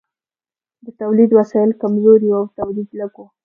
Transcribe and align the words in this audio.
د 0.85 0.87
تولید 1.01 1.29
وسایل 1.39 1.71
کمزوري 1.81 2.27
وو 2.29 2.39
او 2.39 2.45
تولید 2.59 2.89
لږ 2.99 3.13
و. 3.19 3.25